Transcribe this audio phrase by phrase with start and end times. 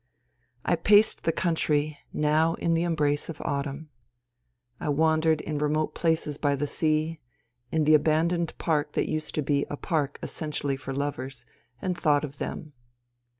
[0.65, 3.91] I paced the country, now in the embrace of autumn.
[4.79, 7.19] I wandered in remote places by the sea,
[7.71, 11.45] in the abandoned park that used to be a park essentially for lovers,
[11.83, 12.73] and thought of them.